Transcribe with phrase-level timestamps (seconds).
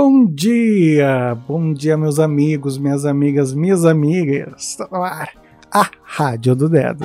[0.00, 4.70] Bom dia, bom dia, meus amigos, minhas amigas, minhas amigas.
[4.70, 5.32] Está no ar
[5.72, 7.04] a Rádio do Dedo.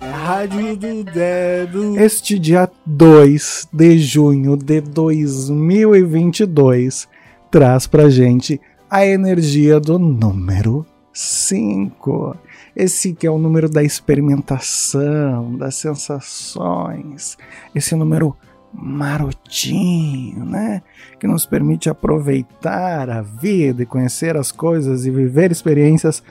[0.00, 1.96] A Rádio do Dedo.
[1.96, 7.06] Este dia 2 de junho de 2022
[7.52, 8.60] traz pra gente
[8.90, 12.36] a energia do número 5.
[12.74, 17.38] Esse que é o número da experimentação, das sensações.
[17.72, 18.36] Esse número
[18.74, 20.82] marotinho, né?
[21.18, 26.22] Que nos permite aproveitar a vida e conhecer as coisas e viver experiências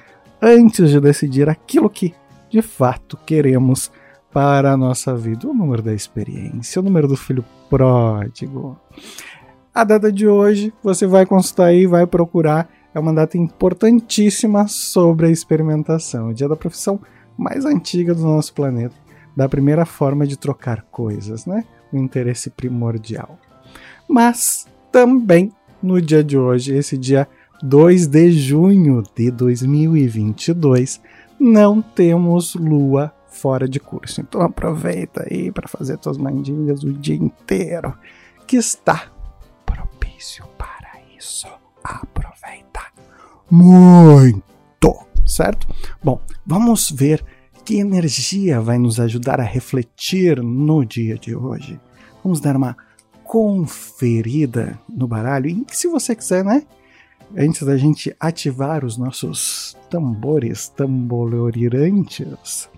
[0.42, 2.14] antes de decidir aquilo que
[2.50, 3.90] de fato queremos
[4.32, 5.48] para a nossa vida.
[5.48, 8.78] O número da experiência, o número do filho pródigo.
[9.74, 15.28] A data de hoje, você vai consultar aí, vai procurar, é uma data importantíssima sobre
[15.28, 17.00] a experimentação, o dia da profissão
[17.36, 18.94] mais antiga do nosso planeta,
[19.36, 21.64] da primeira forma de trocar coisas, né?
[21.94, 23.40] O interesse primordial.
[24.08, 25.52] Mas também
[25.82, 27.28] no dia de hoje, esse dia
[27.62, 31.02] 2 de junho de 2022,
[31.40, 34.22] não temos lua fora de curso.
[34.22, 37.94] Então aproveita aí para fazer tuas mandingas o dia inteiro,
[38.48, 39.12] que está
[39.66, 41.48] propício para isso.
[41.84, 42.82] Aproveita
[43.50, 45.68] muito, certo?
[46.02, 47.24] Bom, vamos ver
[47.64, 51.80] que energia vai nos ajudar a refletir no dia de hoje?
[52.24, 52.76] Vamos dar uma
[53.24, 55.50] conferida no baralho.
[55.50, 56.64] E se você quiser, né?
[57.36, 62.70] Antes da gente ativar os nossos tambores tambolorirantes,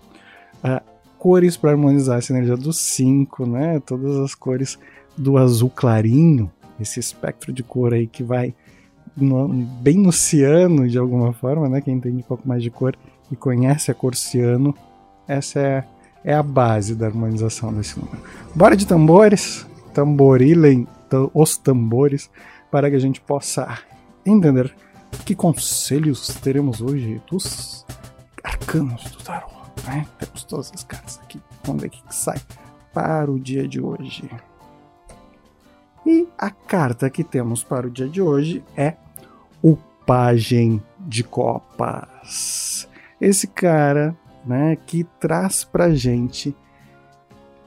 [0.63, 0.81] uh,
[1.17, 3.79] cores para harmonizar essa energia do 5, né?
[3.79, 4.77] Todas as cores
[5.17, 8.53] do azul clarinho, esse espectro de cor aí que vai
[9.17, 11.81] no, bem no ciano de alguma forma, né?
[11.81, 12.95] Quem entende um pouco mais de cor
[13.31, 14.75] e conhece a cor ciano,
[15.27, 15.83] essa é,
[16.23, 18.17] é a base da harmonização desse número.
[18.53, 20.87] Bora de tambores, tamborilem
[21.33, 22.29] os tambores,
[22.69, 23.79] para que a gente possa
[24.25, 24.73] entender
[25.25, 27.85] que conselhos teremos hoje dos
[28.43, 29.53] arcanos do tarot.
[29.87, 30.05] Né?
[30.19, 31.39] Temos todas as cartas aqui.
[31.63, 32.39] Vamos ver o que sai
[32.93, 34.29] para o dia de hoje.
[36.05, 38.95] E a carta que temos para o dia de hoje é
[39.61, 39.75] o
[40.05, 42.87] Pagem de Copas.
[43.19, 44.15] Esse cara,
[44.45, 46.55] né, que traz pra gente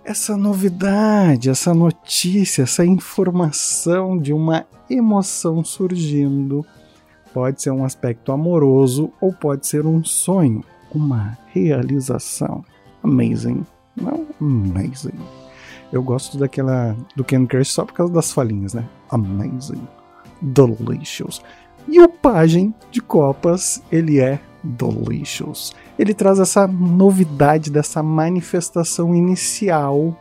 [0.04, 6.64] essa novidade, essa notícia, essa informação de uma emoção surgindo.
[7.34, 10.64] Pode ser um aspecto amoroso ou pode ser um sonho,
[10.94, 12.64] uma realização.
[13.02, 13.66] Amazing.
[13.94, 15.18] Não, amazing.
[15.92, 18.88] Eu gosto daquela do Ken Crush só por causa das falinhas, né?
[19.10, 19.86] Amazing.
[20.40, 21.42] Delicious.
[21.86, 25.72] E o Pagem de Copas, ele é delicious.
[25.98, 30.16] Ele traz essa novidade dessa manifestação inicial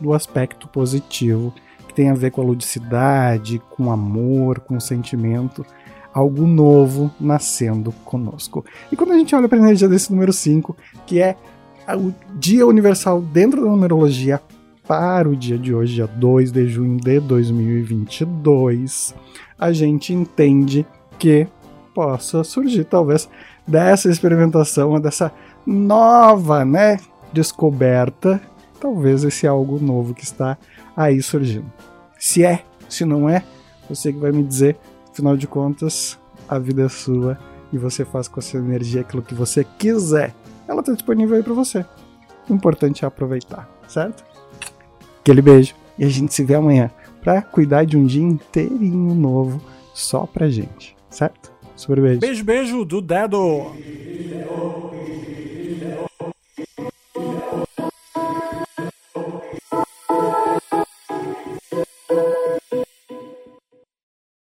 [0.00, 1.54] do aspecto positivo,
[1.86, 5.64] que tem a ver com a ludicidade, com amor, com sentimento,
[6.12, 8.64] algo novo nascendo conosco.
[8.90, 10.76] E quando a gente olha para a energia desse número 5,
[11.06, 11.36] que é
[11.96, 14.40] o dia universal dentro da numerologia
[14.86, 19.14] para o dia de hoje, dia 2 de junho de 2022,
[19.58, 20.84] a gente entende
[21.18, 21.46] que
[21.94, 23.28] possa surgir talvez
[23.66, 25.32] dessa experimentação, dessa
[25.66, 26.98] nova, né,
[27.32, 28.40] descoberta,
[28.80, 30.58] talvez esse algo novo que está
[30.96, 31.70] aí surgindo.
[32.18, 33.42] Se é, se não é,
[33.88, 34.76] você que vai me dizer,
[35.10, 36.18] afinal de contas,
[36.48, 37.38] a vida é sua
[37.72, 40.34] e você faz com essa energia aquilo que você quiser.
[40.68, 41.84] Ela está disponível aí para você.
[42.48, 44.24] O importante é aproveitar, certo?
[45.20, 46.90] Aquele beijo e a gente se vê amanhã
[47.22, 49.60] para cuidar de um dia inteirinho novo
[49.94, 51.51] só pra gente, certo?
[51.76, 52.20] Super beijo.
[52.20, 53.72] Beijo, beijo do dedo.